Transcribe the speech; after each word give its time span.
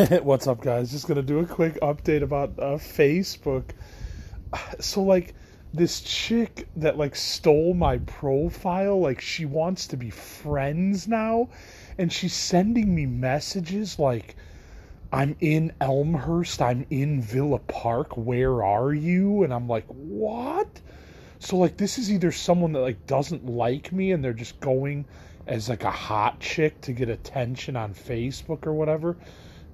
What's 0.22 0.46
up, 0.46 0.62
guys? 0.62 0.90
Just 0.90 1.08
gonna 1.08 1.20
do 1.20 1.40
a 1.40 1.46
quick 1.46 1.74
update 1.80 2.22
about 2.22 2.54
uh, 2.58 2.78
Facebook. 2.78 3.64
So, 4.78 5.02
like, 5.02 5.34
this 5.74 6.00
chick 6.00 6.68
that 6.76 6.96
like 6.96 7.14
stole 7.14 7.74
my 7.74 7.98
profile, 7.98 8.98
like, 8.98 9.20
she 9.20 9.44
wants 9.44 9.86
to 9.88 9.98
be 9.98 10.08
friends 10.08 11.06
now, 11.06 11.50
and 11.98 12.10
she's 12.10 12.32
sending 12.32 12.94
me 12.94 13.04
messages 13.04 13.98
like, 13.98 14.36
"I'm 15.12 15.36
in 15.40 15.72
Elmhurst. 15.82 16.62
I'm 16.62 16.86
in 16.88 17.20
Villa 17.20 17.58
Park. 17.58 18.16
Where 18.16 18.64
are 18.64 18.94
you?" 18.94 19.42
And 19.42 19.52
I'm 19.52 19.68
like, 19.68 19.86
"What?" 19.88 20.80
So, 21.40 21.58
like, 21.58 21.76
this 21.76 21.98
is 21.98 22.10
either 22.10 22.32
someone 22.32 22.72
that 22.72 22.80
like 22.80 23.06
doesn't 23.06 23.44
like 23.44 23.92
me, 23.92 24.12
and 24.12 24.24
they're 24.24 24.32
just 24.32 24.60
going 24.60 25.04
as 25.46 25.68
like 25.68 25.84
a 25.84 25.90
hot 25.90 26.40
chick 26.40 26.80
to 26.82 26.92
get 26.92 27.10
attention 27.10 27.76
on 27.76 27.92
Facebook 27.92 28.66
or 28.66 28.72
whatever 28.72 29.16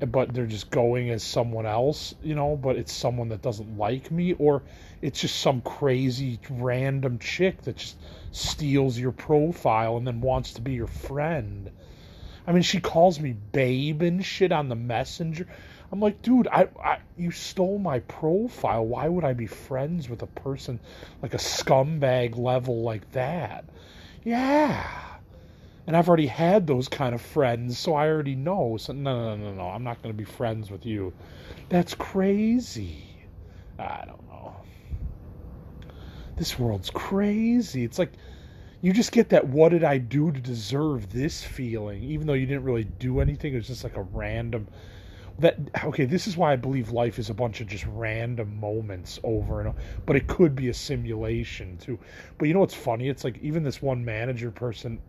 but 0.00 0.32
they're 0.32 0.46
just 0.46 0.70
going 0.70 1.10
as 1.10 1.22
someone 1.22 1.66
else, 1.66 2.14
you 2.22 2.34
know, 2.34 2.56
but 2.56 2.76
it's 2.76 2.92
someone 2.92 3.28
that 3.30 3.42
doesn't 3.42 3.76
like 3.76 4.10
me, 4.10 4.32
or 4.34 4.62
it's 5.02 5.20
just 5.20 5.40
some 5.40 5.60
crazy 5.60 6.38
random 6.48 7.18
chick 7.18 7.62
that 7.62 7.76
just 7.76 7.96
steals 8.30 8.98
your 8.98 9.12
profile 9.12 9.96
and 9.96 10.06
then 10.06 10.20
wants 10.20 10.52
to 10.52 10.60
be 10.60 10.72
your 10.72 10.86
friend. 10.86 11.70
I 12.46 12.52
mean, 12.52 12.62
she 12.62 12.80
calls 12.80 13.20
me 13.20 13.32
babe 13.32 14.02
and 14.02 14.24
shit 14.24 14.52
on 14.52 14.68
the 14.68 14.76
messenger. 14.76 15.46
I'm 15.90 16.00
like, 16.00 16.22
dude, 16.22 16.48
I, 16.48 16.68
I 16.82 16.98
you 17.16 17.30
stole 17.30 17.78
my 17.78 17.98
profile. 18.00 18.86
Why 18.86 19.08
would 19.08 19.24
I 19.24 19.32
be 19.32 19.46
friends 19.46 20.08
with 20.08 20.22
a 20.22 20.26
person 20.26 20.80
like 21.22 21.34
a 21.34 21.38
scumbag 21.38 22.38
level 22.38 22.82
like 22.82 23.10
that? 23.12 23.64
Yeah 24.22 25.07
and 25.88 25.96
I've 25.96 26.06
already 26.06 26.26
had 26.26 26.66
those 26.66 26.86
kind 26.86 27.14
of 27.14 27.22
friends, 27.22 27.78
so 27.78 27.94
I 27.94 28.08
already 28.08 28.34
know. 28.34 28.76
So 28.78 28.92
no, 28.92 29.34
no, 29.34 29.36
no, 29.36 29.54
no, 29.54 29.62
I'm 29.70 29.82
not 29.82 30.02
going 30.02 30.14
to 30.14 30.16
be 30.16 30.30
friends 30.30 30.70
with 30.70 30.84
you. 30.84 31.14
That's 31.70 31.94
crazy. 31.94 33.06
I 33.78 34.04
don't 34.06 34.28
know. 34.28 34.54
This 36.36 36.58
world's 36.58 36.90
crazy. 36.90 37.84
It's 37.84 37.98
like 37.98 38.12
you 38.82 38.92
just 38.92 39.12
get 39.12 39.30
that 39.30 39.48
what 39.48 39.70
did 39.70 39.82
I 39.82 39.96
do 39.96 40.30
to 40.30 40.38
deserve 40.38 41.10
this 41.10 41.42
feeling, 41.42 42.02
even 42.02 42.26
though 42.26 42.34
you 42.34 42.44
didn't 42.44 42.64
really 42.64 42.84
do 42.84 43.20
anything. 43.20 43.54
It 43.54 43.56
was 43.56 43.68
just 43.68 43.82
like 43.82 43.96
a 43.96 44.02
random 44.02 44.68
that 45.38 45.56
okay 45.84 46.04
this 46.04 46.26
is 46.26 46.36
why 46.36 46.52
i 46.52 46.56
believe 46.56 46.90
life 46.90 47.16
is 47.16 47.30
a 47.30 47.34
bunch 47.34 47.60
of 47.60 47.68
just 47.68 47.86
random 47.92 48.58
moments 48.58 49.20
over 49.22 49.60
and 49.60 49.68
over 49.68 49.78
but 50.04 50.16
it 50.16 50.26
could 50.26 50.56
be 50.56 50.68
a 50.68 50.74
simulation 50.74 51.78
too 51.78 51.96
but 52.38 52.48
you 52.48 52.54
know 52.54 52.58
what's 52.58 52.74
funny 52.74 53.08
it's 53.08 53.22
like 53.22 53.38
even 53.38 53.62
this 53.62 53.80
one 53.80 54.04
manager 54.04 54.50
person 54.50 55.00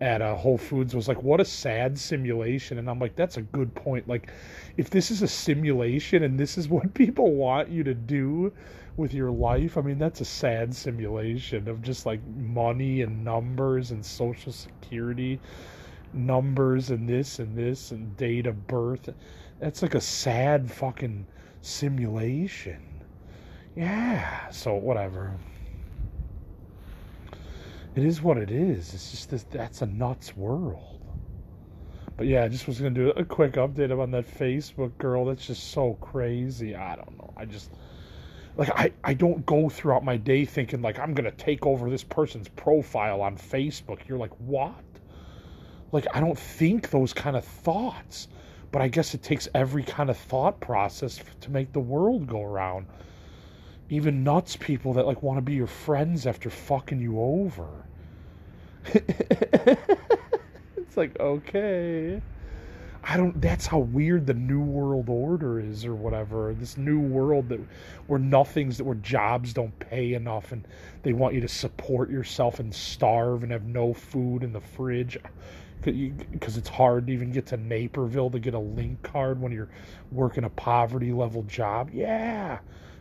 at 0.00 0.22
uh, 0.22 0.34
Whole 0.34 0.58
Foods 0.58 0.94
was 0.94 1.08
like, 1.08 1.22
"What 1.22 1.40
a 1.40 1.44
sad 1.44 1.98
simulation," 1.98 2.78
and 2.78 2.88
I'm 2.88 2.98
like, 2.98 3.16
"That's 3.16 3.36
a 3.36 3.42
good 3.42 3.74
point. 3.74 4.06
Like, 4.08 4.30
if 4.76 4.90
this 4.90 5.10
is 5.10 5.22
a 5.22 5.28
simulation 5.28 6.22
and 6.22 6.38
this 6.38 6.56
is 6.56 6.68
what 6.70 6.94
people 6.94 7.32
want 7.34 7.68
you 7.68 7.82
to 7.84 7.94
do 7.94 8.52
with 8.96 9.14
your 9.14 9.30
life, 9.30 9.76
I 9.76 9.80
mean, 9.80 9.98
that's 9.98 10.20
a 10.20 10.24
sad 10.24 10.74
simulation 10.74 11.68
of 11.68 11.82
just 11.82 12.06
like 12.06 12.20
money 12.36 13.02
and 13.02 13.24
numbers 13.24 13.90
and 13.90 14.04
social 14.04 14.52
security 14.52 15.40
numbers 16.12 16.90
and 16.90 17.08
this 17.08 17.38
and 17.38 17.56
this 17.56 17.90
and 17.90 18.16
date 18.16 18.46
of 18.46 18.66
birth. 18.66 19.08
That's 19.60 19.82
like 19.82 19.94
a 19.94 20.00
sad 20.00 20.70
fucking 20.70 21.26
simulation. 21.60 22.80
Yeah. 23.76 24.48
So 24.50 24.74
whatever 24.74 25.34
it 27.98 28.04
is 28.04 28.22
what 28.22 28.38
it 28.38 28.52
is. 28.52 28.94
It's 28.94 29.10
just 29.10 29.30
this, 29.30 29.42
that's 29.50 29.82
a 29.82 29.86
nuts 29.86 30.36
world. 30.36 31.04
But 32.16 32.28
yeah, 32.28 32.44
I 32.44 32.48
just 32.48 32.68
was 32.68 32.78
gonna 32.78 32.90
do 32.90 33.10
a 33.10 33.24
quick 33.24 33.54
update 33.54 33.90
on 33.90 34.12
that 34.12 34.24
Facebook 34.24 34.96
girl. 34.98 35.24
That's 35.24 35.44
just 35.44 35.72
so 35.72 35.94
crazy. 35.94 36.76
I 36.76 36.94
don't 36.94 37.18
know. 37.18 37.34
I 37.36 37.44
just 37.44 37.72
like 38.56 38.70
I, 38.70 38.92
I 39.02 39.14
don't 39.14 39.44
go 39.46 39.68
throughout 39.68 40.04
my 40.04 40.16
day 40.16 40.44
thinking 40.44 40.80
like 40.80 41.00
I'm 41.00 41.12
gonna 41.12 41.32
take 41.32 41.66
over 41.66 41.90
this 41.90 42.04
person's 42.04 42.46
profile 42.46 43.20
on 43.20 43.36
Facebook. 43.36 44.06
You're 44.06 44.18
like, 44.18 44.34
what? 44.38 44.84
Like 45.90 46.06
I 46.14 46.20
don't 46.20 46.38
think 46.38 46.90
those 46.90 47.12
kind 47.12 47.36
of 47.36 47.44
thoughts. 47.44 48.28
But 48.70 48.80
I 48.80 48.86
guess 48.86 49.12
it 49.14 49.24
takes 49.24 49.48
every 49.56 49.82
kind 49.82 50.08
of 50.08 50.16
thought 50.16 50.60
process 50.60 51.20
to 51.40 51.50
make 51.50 51.72
the 51.72 51.80
world 51.80 52.28
go 52.28 52.44
around 52.44 52.86
even 53.90 54.22
nuts 54.22 54.56
people 54.56 54.92
that 54.94 55.06
like 55.06 55.22
want 55.22 55.38
to 55.38 55.42
be 55.42 55.54
your 55.54 55.66
friends 55.66 56.26
after 56.26 56.50
fucking 56.50 57.00
you 57.00 57.20
over. 57.20 57.87
it's 60.76 60.96
like, 60.96 61.18
okay. 61.20 62.22
I 63.04 63.16
don't 63.16 63.40
that's 63.40 63.66
how 63.66 63.78
weird 63.78 64.26
the 64.26 64.34
new 64.34 64.60
world 64.60 65.08
order 65.08 65.60
is 65.60 65.84
or 65.84 65.94
whatever. 65.94 66.52
This 66.54 66.76
new 66.76 67.00
world 67.00 67.48
that 67.48 67.60
where 68.06 68.18
nothing's 68.18 68.78
that 68.78 68.84
where 68.84 68.96
jobs 68.96 69.52
don't 69.54 69.78
pay 69.78 70.14
enough 70.14 70.52
and 70.52 70.66
they 71.02 71.12
want 71.12 71.34
you 71.34 71.40
to 71.40 71.48
support 71.48 72.10
yourself 72.10 72.60
and 72.60 72.74
starve 72.74 73.44
and 73.44 73.52
have 73.52 73.64
no 73.64 73.94
food 73.94 74.42
in 74.42 74.52
the 74.52 74.60
fridge 74.60 75.16
because 75.82 76.56
it's 76.56 76.68
hard 76.68 77.06
to 77.06 77.12
even 77.12 77.30
get 77.30 77.46
to 77.46 77.56
Naperville 77.56 78.30
to 78.30 78.38
get 78.38 78.54
a 78.54 78.58
link 78.58 79.00
card 79.02 79.40
when 79.40 79.52
you're 79.52 79.70
working 80.10 80.44
a 80.44 80.50
poverty 80.50 81.12
level 81.12 81.44
job. 81.44 81.90
Yeah. 81.92 82.58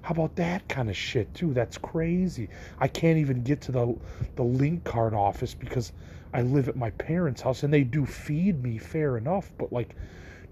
How 0.08 0.14
about 0.14 0.38
that 0.38 0.66
kind 0.70 0.90
of 0.90 0.96
shit 0.96 1.34
too? 1.34 1.54
That's 1.54 1.78
crazy. 1.78 2.48
I 2.80 2.88
can't 2.88 3.18
even 3.18 3.44
get 3.44 3.60
to 3.64 3.74
the 3.74 3.94
the 4.38 4.44
link 4.44 4.86
card 4.86 5.14
office 5.14 5.54
because 5.54 5.92
I 6.34 6.44
live 6.44 6.70
at 6.70 6.78
my 6.78 6.92
parents' 6.92 7.42
house 7.42 7.64
and 7.64 7.74
they 7.74 7.84
do 7.84 8.06
feed 8.06 8.64
me 8.64 8.78
fair 8.78 9.18
enough, 9.18 9.52
but 9.58 9.74
like 9.74 9.98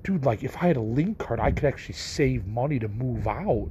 dude, 0.04 0.26
like 0.26 0.44
if 0.44 0.58
I 0.58 0.68
had 0.68 0.76
a 0.76 0.82
link 0.82 1.20
card, 1.20 1.40
I 1.40 1.52
could 1.52 1.64
actually 1.64 1.96
save 1.96 2.46
money 2.46 2.80
to 2.80 2.90
move 2.90 3.30
out. 3.30 3.70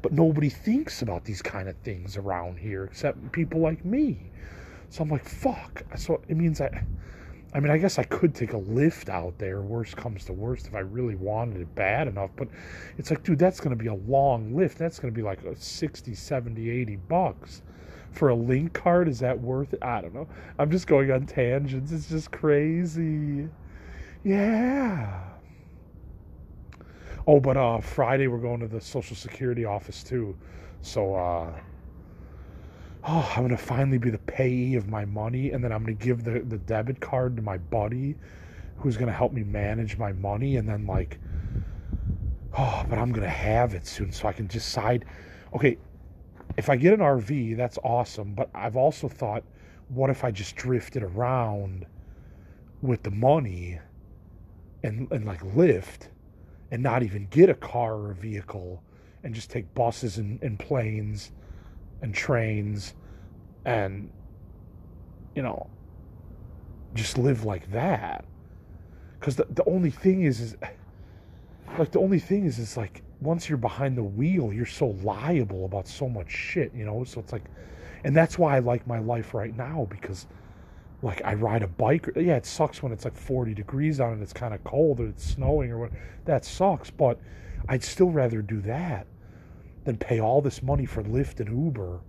But 0.00 0.12
nobody 0.12 0.48
thinks 0.48 1.02
about 1.02 1.26
these 1.26 1.42
kind 1.42 1.68
of 1.68 1.76
things 1.84 2.16
around 2.16 2.58
here 2.58 2.84
except 2.84 3.30
people 3.30 3.60
like 3.60 3.84
me. 3.84 4.30
So 4.88 5.02
I'm 5.02 5.10
like, 5.10 5.26
fuck. 5.26 5.82
So 5.98 6.22
it 6.26 6.38
means 6.38 6.62
I 6.62 6.84
I 7.54 7.60
mean, 7.60 7.70
I 7.70 7.78
guess 7.78 7.98
I 7.98 8.02
could 8.02 8.34
take 8.34 8.52
a 8.52 8.60
Lyft 8.60 9.08
out 9.08 9.38
there, 9.38 9.62
worst 9.62 9.96
comes 9.96 10.24
to 10.26 10.34
worst, 10.34 10.66
if 10.66 10.74
I 10.74 10.80
really 10.80 11.14
wanted 11.14 11.62
it 11.62 11.74
bad 11.74 12.06
enough. 12.06 12.30
But 12.36 12.48
it's 12.98 13.10
like, 13.10 13.22
dude, 13.22 13.38
that's 13.38 13.58
going 13.58 13.76
to 13.76 13.82
be 13.82 13.88
a 13.88 13.94
long 13.94 14.52
Lyft. 14.52 14.74
That's 14.74 14.98
going 14.98 15.12
to 15.12 15.16
be 15.16 15.22
like 15.22 15.42
a 15.44 15.56
60, 15.56 16.14
70, 16.14 16.70
80 16.70 16.96
bucks. 16.96 17.62
For 18.10 18.30
a 18.30 18.34
link 18.34 18.72
card, 18.74 19.08
is 19.08 19.18
that 19.20 19.38
worth 19.38 19.72
it? 19.72 19.82
I 19.82 20.00
don't 20.02 20.14
know. 20.14 20.28
I'm 20.58 20.70
just 20.70 20.86
going 20.86 21.10
on 21.10 21.26
tangents. 21.26 21.92
It's 21.92 22.08
just 22.08 22.30
crazy. 22.30 23.48
Yeah. 24.24 25.24
Oh, 27.26 27.40
but 27.40 27.56
uh, 27.56 27.80
Friday 27.80 28.26
we're 28.26 28.38
going 28.38 28.60
to 28.60 28.68
the 28.68 28.80
Social 28.80 29.16
Security 29.16 29.64
office 29.64 30.02
too. 30.02 30.36
So, 30.82 31.14
uh, 31.14 31.52
oh, 33.04 33.32
I'm 33.34 33.42
going 33.42 33.50
to 33.50 33.56
finally 33.56 33.98
be 33.98 34.10
the 34.10 34.18
payee 34.18 34.74
of 34.74 34.88
my 34.88 35.04
money, 35.04 35.50
and 35.50 35.62
then 35.62 35.72
I'm 35.72 35.84
going 35.84 35.96
to 35.96 36.04
give 36.04 36.24
the, 36.24 36.40
the 36.40 36.58
debit 36.58 37.00
card 37.00 37.36
to 37.36 37.42
my 37.42 37.58
buddy 37.58 38.16
who's 38.78 38.96
going 38.96 39.08
to 39.08 39.16
help 39.16 39.32
me 39.32 39.42
manage 39.42 39.98
my 39.98 40.12
money, 40.12 40.56
and 40.56 40.68
then, 40.68 40.86
like, 40.86 41.18
oh, 42.56 42.84
but 42.88 42.98
I'm 42.98 43.10
going 43.10 43.24
to 43.24 43.28
have 43.28 43.74
it 43.74 43.86
soon 43.86 44.12
so 44.12 44.28
I 44.28 44.32
can 44.32 44.46
decide. 44.46 45.04
Okay, 45.54 45.78
if 46.56 46.68
I 46.68 46.76
get 46.76 46.92
an 46.92 47.00
RV, 47.00 47.56
that's 47.56 47.78
awesome, 47.84 48.34
but 48.34 48.50
I've 48.54 48.76
also 48.76 49.08
thought, 49.08 49.44
what 49.88 50.10
if 50.10 50.24
I 50.24 50.30
just 50.30 50.56
drifted 50.56 51.02
around 51.02 51.86
with 52.82 53.02
the 53.02 53.10
money 53.10 53.80
and, 54.82 55.10
and 55.10 55.24
like 55.24 55.40
Lyft 55.40 56.08
and 56.70 56.82
not 56.82 57.02
even 57.02 57.26
get 57.30 57.48
a 57.48 57.54
car 57.54 57.94
or 57.94 58.10
a 58.10 58.14
vehicle 58.14 58.82
and 59.22 59.34
just 59.34 59.50
take 59.50 59.72
buses 59.74 60.18
and, 60.18 60.42
and 60.42 60.58
planes 60.58 61.32
and 62.02 62.14
trains 62.14 62.94
and 63.64 64.10
you 65.34 65.42
know 65.42 65.68
just 66.94 67.18
live 67.18 67.44
like 67.44 67.70
that. 67.70 68.24
Because 69.18 69.36
the, 69.36 69.46
the 69.50 69.64
only 69.64 69.90
thing 69.90 70.22
is 70.22 70.40
is 70.40 70.56
like 71.78 71.90
the 71.90 72.00
only 72.00 72.18
thing 72.18 72.44
is 72.44 72.58
is 72.58 72.76
like 72.76 73.02
once 73.20 73.48
you're 73.48 73.58
behind 73.58 73.96
the 73.96 74.02
wheel 74.02 74.52
you're 74.52 74.64
so 74.64 74.96
liable 75.02 75.64
about 75.64 75.86
so 75.86 76.08
much 76.08 76.30
shit 76.30 76.72
you 76.74 76.84
know? 76.84 77.04
So 77.04 77.20
it's 77.20 77.32
like 77.32 77.44
and 78.04 78.16
that's 78.16 78.38
why 78.38 78.56
i 78.56 78.58
like 78.60 78.86
my 78.86 78.98
life 78.98 79.34
right 79.34 79.56
now 79.56 79.86
because 79.90 80.26
like 81.02 81.20
i 81.24 81.34
ride 81.34 81.62
a 81.62 81.68
bike 81.68 82.08
yeah 82.16 82.36
it 82.36 82.46
sucks 82.46 82.82
when 82.82 82.92
it's 82.92 83.04
like 83.04 83.16
40 83.16 83.54
degrees 83.54 84.00
out 84.00 84.12
and 84.12 84.22
it's 84.22 84.32
kind 84.32 84.54
of 84.54 84.62
cold 84.64 85.00
or 85.00 85.08
it's 85.08 85.24
snowing 85.24 85.70
or 85.70 85.78
what 85.78 85.92
that 86.24 86.44
sucks 86.44 86.90
but 86.90 87.20
i'd 87.68 87.82
still 87.82 88.10
rather 88.10 88.40
do 88.40 88.60
that 88.62 89.06
than 89.88 89.96
pay 89.96 90.20
all 90.20 90.42
this 90.42 90.62
money 90.62 90.84
for 90.84 91.02
Lyft 91.02 91.40
and 91.40 91.48
Uber 91.48 92.00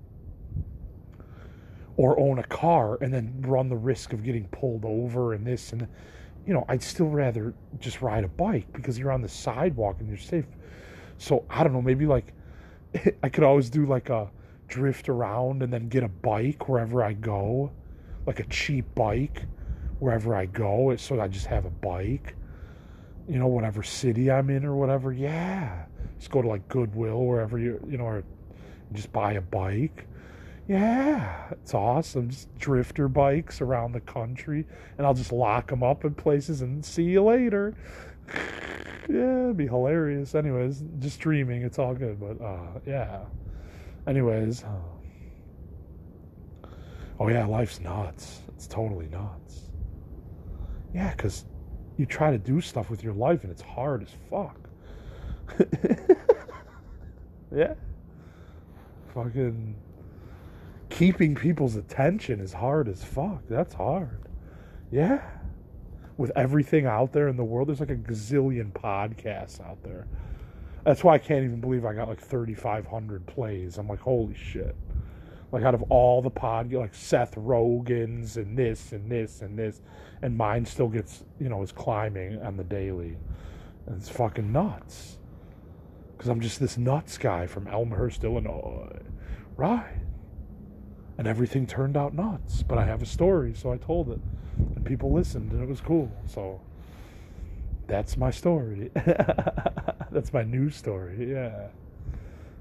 or 1.95 2.19
own 2.19 2.39
a 2.39 2.43
car 2.43 2.97
and 3.01 3.13
then 3.13 3.33
run 3.41 3.69
the 3.69 3.77
risk 3.77 4.11
of 4.11 4.21
getting 4.21 4.45
pulled 4.49 4.83
over 4.83 5.33
and 5.33 5.47
this 5.47 5.71
and 5.71 5.87
you 6.45 6.53
know 6.53 6.65
I'd 6.67 6.83
still 6.83 7.07
rather 7.07 7.53
just 7.79 8.01
ride 8.01 8.25
a 8.25 8.27
bike 8.27 8.67
because 8.73 8.99
you're 8.99 9.11
on 9.11 9.21
the 9.21 9.29
sidewalk 9.29 9.97
and 9.99 10.09
you're 10.09 10.17
safe 10.17 10.45
so 11.17 11.45
I 11.49 11.63
don't 11.63 11.71
know 11.71 11.81
maybe 11.81 12.05
like 12.05 12.33
I 13.23 13.29
could 13.29 13.45
always 13.45 13.69
do 13.69 13.85
like 13.85 14.09
a 14.09 14.29
drift 14.67 15.07
around 15.07 15.63
and 15.63 15.71
then 15.71 15.87
get 15.87 16.03
a 16.03 16.09
bike 16.09 16.67
wherever 16.67 17.01
I 17.01 17.13
go 17.13 17.71
like 18.25 18.41
a 18.41 18.45
cheap 18.45 18.93
bike 18.93 19.43
wherever 19.99 20.35
I 20.35 20.47
go 20.47 20.93
so 20.97 21.19
I 21.19 21.29
just 21.29 21.45
have 21.45 21.65
a 21.65 21.69
bike 21.71 22.35
you 23.29 23.37
know, 23.37 23.47
whatever 23.47 23.83
city 23.83 24.31
I'm 24.31 24.49
in 24.49 24.65
or 24.65 24.75
whatever. 24.75 25.13
Yeah. 25.13 25.85
Just 26.19 26.31
go 26.31 26.41
to 26.41 26.47
like 26.47 26.67
Goodwill, 26.67 27.25
wherever 27.25 27.57
you, 27.57 27.79
you 27.89 27.97
know, 27.97 28.03
or 28.03 28.23
just 28.93 29.11
buy 29.11 29.33
a 29.33 29.41
bike. 29.41 30.05
Yeah, 30.67 31.47
it's 31.51 31.73
awesome. 31.73 32.29
Just 32.29 32.55
drifter 32.59 33.07
bikes 33.07 33.59
around 33.59 33.93
the 33.93 34.01
country, 34.01 34.65
and 34.97 35.07
I'll 35.07 35.15
just 35.15 35.31
lock 35.31 35.69
them 35.69 35.81
up 35.81 36.05
in 36.05 36.13
places 36.13 36.61
and 36.61 36.85
see 36.85 37.03
you 37.03 37.23
later. 37.23 37.73
yeah, 39.09 39.45
it'd 39.45 39.57
be 39.57 39.65
hilarious. 39.65 40.35
Anyways, 40.35 40.83
just 40.99 41.19
dreaming. 41.19 41.63
It's 41.63 41.79
all 41.79 41.95
good, 41.95 42.19
but 42.19 42.43
uh, 42.43 42.79
yeah. 42.85 43.21
Anyways, 44.05 44.63
uh, 44.63 46.67
oh 47.19 47.29
yeah, 47.29 47.45
life's 47.45 47.79
nuts. 47.79 48.41
It's 48.49 48.67
totally 48.67 49.07
nuts. 49.07 49.69
Yeah, 50.93 51.11
because 51.15 51.45
you 51.97 52.05
try 52.05 52.31
to 52.31 52.37
do 52.37 52.61
stuff 52.61 52.89
with 52.89 53.03
your 53.03 53.13
life 53.13 53.43
and 53.43 53.51
it's 53.51 53.61
hard 53.61 54.03
as 54.03 54.09
fuck. 54.29 54.68
yeah. 57.55 57.73
Fucking 59.13 59.75
keeping 60.89 61.35
people's 61.35 61.75
attention 61.75 62.39
is 62.39 62.53
hard 62.53 62.87
as 62.87 63.03
fuck. 63.03 63.41
That's 63.49 63.73
hard. 63.73 64.23
Yeah. 64.91 65.21
With 66.17 66.31
everything 66.35 66.85
out 66.85 67.13
there 67.13 67.27
in 67.27 67.37
the 67.37 67.43
world, 67.45 67.69
there's 67.69 67.79
like 67.79 67.91
a 67.91 67.95
gazillion 67.95 68.71
podcasts 68.73 69.61
out 69.61 69.81
there. 69.83 70.07
That's 70.83 71.03
why 71.03 71.13
I 71.13 71.17
can't 71.17 71.45
even 71.45 71.61
believe 71.61 71.85
I 71.85 71.93
got 71.93 72.09
like 72.09 72.19
3,500 72.19 73.25
plays. 73.27 73.77
I'm 73.77 73.87
like, 73.87 73.99
holy 73.99 74.35
shit. 74.35 74.75
Like 75.51 75.63
out 75.63 75.73
of 75.73 75.83
all 75.83 76.21
the 76.21 76.29
pod, 76.29 76.71
like 76.73 76.93
Seth 76.93 77.35
Rogen's 77.35 78.37
and 78.37 78.57
this 78.57 78.91
and 78.91 79.09
this 79.09 79.41
and 79.41 79.57
this, 79.57 79.81
and 80.21 80.37
mine 80.37 80.65
still 80.65 80.87
gets, 80.87 81.23
you 81.39 81.49
know, 81.49 81.61
is 81.63 81.71
climbing 81.71 82.41
on 82.41 82.57
the 82.57 82.63
daily. 82.63 83.17
And 83.85 83.95
it's 83.97 84.09
fucking 84.09 84.51
nuts. 84.51 85.18
Because 86.19 86.31
I'm 86.31 86.41
just 86.41 86.59
this 86.59 86.77
nuts 86.77 87.17
guy 87.17 87.47
from 87.47 87.65
Elmhurst, 87.69 88.25
Illinois. 88.25 88.99
Right. 89.55 90.01
And 91.17 91.25
everything 91.25 91.65
turned 91.65 91.95
out 91.95 92.13
nuts. 92.13 92.61
But 92.61 92.77
I 92.77 92.83
have 92.83 93.01
a 93.01 93.05
story, 93.05 93.53
so 93.55 93.71
I 93.71 93.77
told 93.77 94.09
it. 94.09 94.19
And 94.75 94.85
people 94.85 95.13
listened, 95.13 95.53
and 95.53 95.63
it 95.63 95.69
was 95.69 95.79
cool. 95.79 96.11
So 96.27 96.59
that's 97.87 98.17
my 98.17 98.31
story. 98.31 98.91
that's 100.11 100.33
my 100.33 100.43
news 100.43 100.75
story. 100.75 101.31
Yeah. 101.31 101.67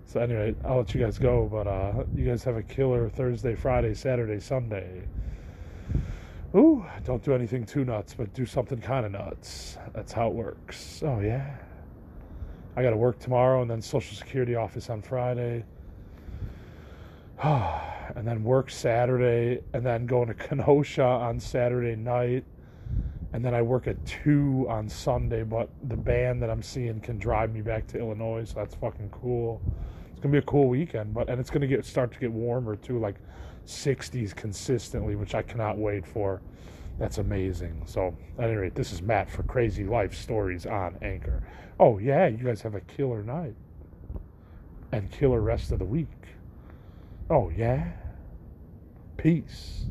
So 0.06 0.20
anyway, 0.20 0.55
I'll 0.64 0.76
let 0.76 0.94
you 0.94 1.00
guys 1.00 1.19
go, 1.19 1.49
but 1.50 1.66
uh, 1.66 2.05
you 2.14 2.25
guys 2.25 2.44
have 2.44 2.55
a 2.55 2.62
killer 2.62 3.08
Thursday, 3.08 3.56
Friday, 3.56 3.93
Saturday, 3.93 4.38
Sunday. 4.38 5.02
Ooh, 6.55 6.87
don't 7.05 7.25
do 7.25 7.34
anything 7.34 7.66
too 7.66 7.84
nuts, 7.84 8.14
but 8.14 8.32
do 8.34 8.46
something 8.46 8.81
kind 8.81 9.05
of 9.05 9.10
nuts. 9.10 9.78
That's 9.94 10.12
how 10.12 10.28
it 10.28 10.34
works. 10.34 11.02
Oh 11.05 11.19
yeah. 11.19 11.56
I 12.79 12.83
got 12.83 12.91
to 12.91 12.97
work 12.97 13.19
tomorrow, 13.19 13.63
and 13.63 13.71
then 13.71 13.83
Social 13.83 14.17
Security 14.17 14.55
office 14.55 14.89
on 14.89 15.03
Friday. 15.03 15.65
and 17.43 18.27
then 18.27 18.45
work 18.45 18.71
Saturday, 18.71 19.63
and 19.73 19.85
then 19.85 20.07
going 20.07 20.29
to 20.29 20.35
Kenosha 20.47 21.03
on 21.03 21.41
Saturday 21.41 21.97
night 21.97 22.45
and 23.33 23.45
then 23.45 23.55
I 23.55 23.63
work 23.63 23.87
at 23.87 24.05
two 24.07 24.67
on 24.69 24.89
Sunday. 24.89 25.43
But 25.43 25.69
the 25.89 25.97
band 25.97 26.43
that 26.43 26.51
I'm 26.51 26.63
seeing 26.63 27.01
can 27.01 27.19
drive 27.19 27.53
me 27.53 27.61
back 27.61 27.87
to 27.89 27.99
Illinois, 27.99 28.45
so 28.45 28.55
that's 28.55 28.75
fucking 28.75 29.11
cool. 29.11 29.61
It's 30.11 30.21
gonna 30.21 30.33
be 30.33 30.39
a 30.39 30.43
cool 30.43 30.69
weekend, 30.69 31.15
but 31.15 31.29
and 31.29 31.39
it's 31.39 31.51
gonna 31.51 31.67
get 31.67 31.85
start 31.85 32.13
to 32.13 32.19
get 32.19 32.33
warmer 32.33 32.77
too, 32.77 32.99
like 32.99 33.17
60s 33.67 34.35
consistently, 34.35 35.15
which 35.15 35.35
I 35.35 35.43
cannot 35.43 35.77
wait 35.77 36.07
for. 36.07 36.41
That's 36.99 37.19
amazing. 37.19 37.83
So, 37.87 38.17
at 38.39 38.45
any 38.47 38.56
rate, 38.56 38.75
this 38.75 38.93
is 38.93 39.03
Matt 39.03 39.31
for 39.31 39.45
Crazy 39.45 39.85
Life 39.85 40.15
Stories 40.15 40.67
on 40.67 40.99
Anchor. 41.00 41.43
Oh 41.79 41.99
yeah, 41.99 42.27
you 42.27 42.39
guys 42.39 42.62
have 42.62 42.75
a 42.75 42.81
killer 42.81 43.23
night 43.23 43.55
and 44.91 45.11
killer 45.11 45.41
rest 45.41 45.71
of 45.71 45.79
the 45.79 45.85
week. 45.85 46.09
Oh 47.31 47.50
yeah. 47.50 47.93
Peace. 49.17 49.87